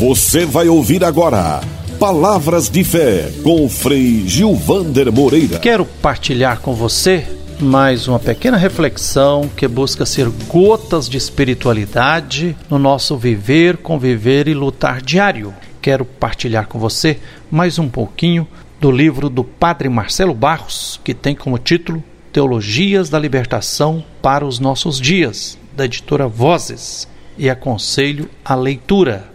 Você 0.00 0.46
vai 0.46 0.66
ouvir 0.66 1.04
agora 1.04 1.60
Palavras 1.98 2.70
de 2.70 2.82
Fé 2.82 3.30
com 3.42 3.66
o 3.66 3.68
Frei 3.68 4.26
Gilvander 4.26 5.12
Moreira. 5.12 5.58
Quero 5.58 5.84
partilhar 5.84 6.60
com 6.60 6.72
você 6.72 7.26
mais 7.60 8.08
uma 8.08 8.18
pequena 8.18 8.56
reflexão 8.56 9.46
que 9.54 9.68
busca 9.68 10.06
ser 10.06 10.26
gotas 10.48 11.06
de 11.06 11.18
espiritualidade 11.18 12.56
no 12.70 12.78
nosso 12.78 13.14
viver, 13.18 13.76
conviver 13.76 14.48
e 14.48 14.54
lutar 14.54 15.02
diário. 15.02 15.52
Quero 15.82 16.06
partilhar 16.06 16.66
com 16.66 16.78
você 16.78 17.18
mais 17.50 17.78
um 17.78 17.86
pouquinho 17.86 18.48
do 18.80 18.90
livro 18.90 19.28
do 19.28 19.44
Padre 19.44 19.90
Marcelo 19.90 20.32
Barros, 20.32 20.98
que 21.04 21.12
tem 21.12 21.34
como 21.34 21.58
título 21.58 22.02
Teologias 22.32 23.10
da 23.10 23.18
Libertação 23.18 24.02
para 24.22 24.46
os 24.46 24.58
Nossos 24.58 24.98
Dias, 24.98 25.58
da 25.76 25.84
editora 25.84 26.26
Vozes, 26.26 27.06
e 27.36 27.50
aconselho 27.50 28.30
a 28.42 28.54
leitura. 28.54 29.28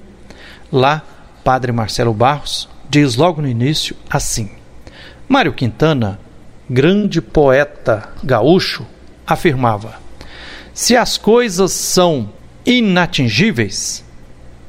Lá, 0.72 1.04
Padre 1.44 1.72
Marcelo 1.72 2.14
Barros 2.14 2.68
diz 2.90 3.16
logo 3.16 3.42
no 3.42 3.48
início 3.48 3.96
assim: 4.10 4.50
Mário 5.28 5.54
Quintana, 5.54 6.20
grande 6.70 7.22
poeta 7.22 8.10
gaúcho, 8.24 8.86
afirmava: 9.26 10.00
Se 10.74 10.96
as 10.96 11.18
coisas 11.18 11.72
são 11.72 12.30
inatingíveis, 12.66 14.04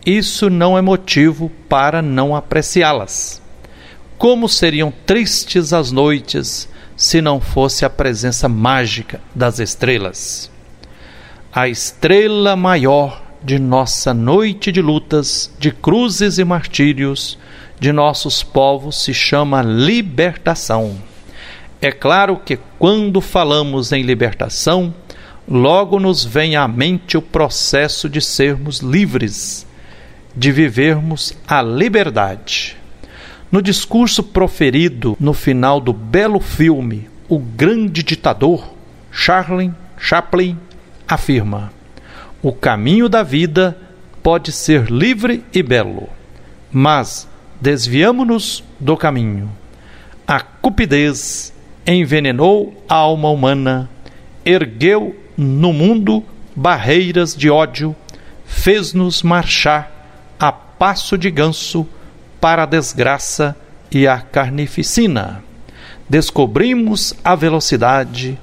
isso 0.04 0.48
não 0.48 0.78
é 0.78 0.82
motivo 0.82 1.50
para 1.68 2.00
não 2.00 2.36
apreciá-las. 2.36 3.42
Como 4.18 4.48
seriam 4.48 4.92
tristes 5.04 5.72
as 5.72 5.90
noites 5.90 6.68
se 6.96 7.20
não 7.20 7.40
fosse 7.40 7.84
a 7.84 7.90
presença 7.90 8.48
mágica 8.48 9.20
das 9.34 9.58
estrelas? 9.58 10.50
A 11.52 11.68
estrela 11.68 12.54
maior 12.54 13.25
de 13.46 13.60
nossa 13.60 14.12
noite 14.12 14.72
de 14.72 14.82
lutas, 14.82 15.54
de 15.56 15.70
cruzes 15.70 16.36
e 16.36 16.44
martírios, 16.44 17.38
de 17.78 17.92
nossos 17.92 18.42
povos 18.42 19.00
se 19.00 19.14
chama 19.14 19.62
libertação. 19.62 20.96
É 21.80 21.92
claro 21.92 22.40
que 22.44 22.58
quando 22.76 23.20
falamos 23.20 23.92
em 23.92 24.02
libertação, 24.02 24.92
logo 25.48 26.00
nos 26.00 26.24
vem 26.24 26.56
à 26.56 26.66
mente 26.66 27.16
o 27.16 27.22
processo 27.22 28.08
de 28.08 28.20
sermos 28.20 28.80
livres, 28.80 29.64
de 30.34 30.50
vivermos 30.50 31.32
a 31.46 31.62
liberdade. 31.62 32.76
No 33.52 33.62
discurso 33.62 34.24
proferido 34.24 35.16
no 35.20 35.32
final 35.32 35.80
do 35.80 35.92
belo 35.92 36.40
filme 36.40 37.08
O 37.28 37.38
Grande 37.38 38.02
Ditador, 38.02 38.74
Charlie 39.12 39.72
Chaplin 39.96 40.58
afirma: 41.06 41.75
o 42.46 42.52
caminho 42.52 43.08
da 43.08 43.24
vida 43.24 43.76
pode 44.22 44.52
ser 44.52 44.88
livre 44.88 45.44
e 45.52 45.64
belo, 45.64 46.08
mas 46.70 47.28
desviamo-nos 47.60 48.62
do 48.78 48.96
caminho. 48.96 49.50
A 50.24 50.38
cupidez 50.38 51.52
envenenou 51.84 52.84
a 52.88 52.94
alma 52.94 53.30
humana, 53.30 53.90
ergueu 54.44 55.20
no 55.36 55.72
mundo 55.72 56.22
barreiras 56.54 57.34
de 57.34 57.50
ódio, 57.50 57.96
fez-nos 58.44 59.24
marchar 59.24 59.90
a 60.38 60.52
passo 60.52 61.18
de 61.18 61.32
ganso 61.32 61.84
para 62.40 62.62
a 62.62 62.66
desgraça 62.66 63.56
e 63.90 64.06
a 64.06 64.20
carnificina. 64.20 65.42
Descobrimos 66.08 67.12
a 67.24 67.34
velocidade, 67.34 68.38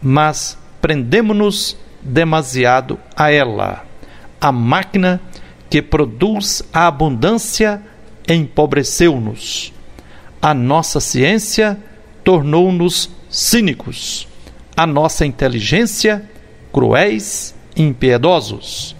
mas 0.00 0.56
prendemo-nos 0.80 1.76
demasiado 2.02 2.98
a 3.16 3.30
ela. 3.30 3.84
A 4.40 4.52
máquina 4.52 5.20
que 5.68 5.82
produz 5.82 6.62
a 6.72 6.86
abundância 6.86 7.82
empobreceu-nos. 8.28 9.72
A 10.40 10.54
nossa 10.54 11.00
ciência 11.00 11.78
tornou-nos 12.22 13.10
cínicos. 13.30 14.28
A 14.76 14.86
nossa 14.86 15.26
inteligência 15.26 16.28
cruéis 16.72 17.54
e 17.74 17.82
impiedosos. 17.82 18.94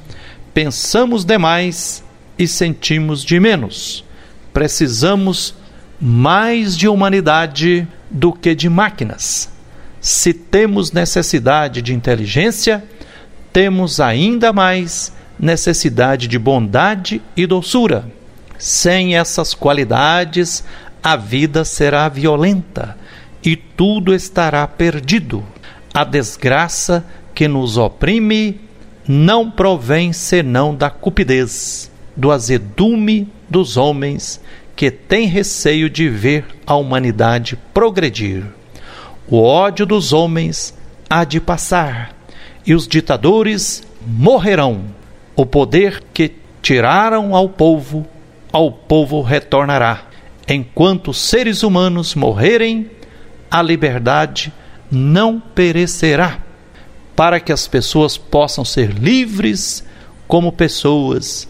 Pensamos 0.52 1.24
demais 1.24 2.02
e 2.38 2.48
sentimos 2.48 3.24
de 3.24 3.38
menos. 3.38 4.04
Precisamos 4.52 5.54
mais 6.00 6.76
de 6.76 6.88
humanidade 6.88 7.86
do 8.10 8.32
que 8.32 8.54
de 8.54 8.68
máquinas. 8.68 9.50
Se 10.00 10.32
temos 10.32 10.92
necessidade 10.92 11.82
de 11.82 11.94
inteligência, 11.94 12.84
temos 13.52 14.00
ainda 14.00 14.52
mais 14.52 15.12
necessidade 15.38 16.28
de 16.28 16.38
bondade 16.38 17.22
e 17.36 17.46
doçura. 17.46 18.10
Sem 18.58 19.16
essas 19.16 19.54
qualidades, 19.54 20.64
a 21.02 21.16
vida 21.16 21.64
será 21.64 22.08
violenta 22.08 22.96
e 23.42 23.56
tudo 23.56 24.14
estará 24.14 24.66
perdido. 24.66 25.44
A 25.94 26.04
desgraça 26.04 27.04
que 27.34 27.46
nos 27.48 27.76
oprime 27.76 28.60
não 29.06 29.50
provém 29.50 30.12
senão 30.12 30.74
da 30.74 30.90
cupidez, 30.90 31.90
do 32.16 32.30
azedume 32.30 33.28
dos 33.48 33.76
homens 33.76 34.40
que 34.76 34.90
têm 34.90 35.26
receio 35.26 35.88
de 35.88 36.08
ver 36.08 36.44
a 36.66 36.76
humanidade 36.76 37.58
progredir. 37.72 38.44
O 39.30 39.42
ódio 39.42 39.84
dos 39.84 40.14
homens 40.14 40.74
há 41.08 41.22
de 41.22 41.38
passar 41.38 42.16
e 42.66 42.74
os 42.74 42.88
ditadores 42.88 43.82
morrerão. 44.06 44.86
O 45.36 45.44
poder 45.44 46.02
que 46.14 46.32
tiraram 46.62 47.36
ao 47.36 47.46
povo, 47.46 48.06
ao 48.50 48.72
povo 48.72 49.20
retornará. 49.20 50.04
Enquanto 50.48 51.12
seres 51.12 51.62
humanos 51.62 52.14
morrerem, 52.14 52.90
a 53.50 53.60
liberdade 53.60 54.50
não 54.90 55.38
perecerá. 55.38 56.38
Para 57.14 57.38
que 57.38 57.52
as 57.52 57.68
pessoas 57.68 58.16
possam 58.16 58.64
ser 58.64 58.92
livres 58.92 59.84
como 60.26 60.52
pessoas 60.52 61.46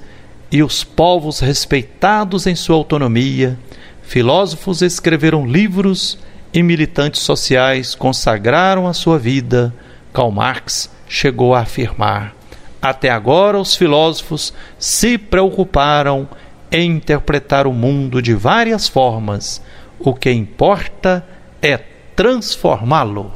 e 0.50 0.64
os 0.64 0.82
povos 0.82 1.38
respeitados 1.38 2.44
em 2.48 2.56
sua 2.56 2.74
autonomia, 2.74 3.56
filósofos 4.02 4.82
escreveram 4.82 5.46
livros 5.46 6.18
e 6.52 6.62
militantes 6.62 7.20
sociais 7.22 7.94
consagraram 7.94 8.86
a 8.86 8.92
sua 8.92 9.18
vida. 9.18 9.74
Karl 10.12 10.30
Marx 10.30 10.90
chegou 11.08 11.54
a 11.54 11.60
afirmar: 11.60 12.34
Até 12.80 13.10
agora 13.10 13.58
os 13.58 13.74
filósofos 13.74 14.52
se 14.78 15.18
preocuparam 15.18 16.28
em 16.70 16.90
interpretar 16.90 17.66
o 17.66 17.72
mundo 17.72 18.20
de 18.20 18.34
várias 18.34 18.88
formas. 18.88 19.62
O 19.98 20.14
que 20.14 20.30
importa 20.30 21.26
é 21.60 21.78
transformá-lo. 22.14 23.32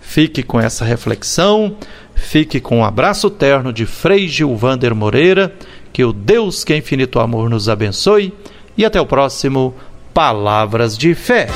Fique 0.00 0.42
com 0.42 0.58
essa 0.58 0.84
reflexão, 0.84 1.76
fique 2.14 2.60
com 2.60 2.78
um 2.78 2.84
abraço 2.84 3.30
terno 3.30 3.72
de 3.72 3.86
Frei 3.86 4.26
Gilvander 4.26 4.94
Moreira, 4.94 5.54
que 5.92 6.04
o 6.04 6.12
Deus 6.12 6.64
que 6.64 6.72
é 6.72 6.76
infinito 6.76 7.20
amor 7.20 7.48
nos 7.48 7.68
abençoe 7.68 8.32
e 8.76 8.84
até 8.84 9.00
o 9.00 9.06
próximo 9.06 9.74
Palavras 10.12 10.98
de 10.98 11.14
Fé. 11.14 11.48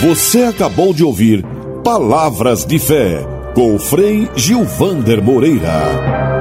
Você 0.00 0.44
acabou 0.44 0.94
de 0.94 1.02
ouvir 1.02 1.44
Palavras 1.82 2.64
de 2.64 2.78
Fé 2.78 3.26
com 3.52 3.74
o 3.74 3.80
Frei 3.80 4.28
Gilvander 4.36 5.20
Moreira. 5.20 6.37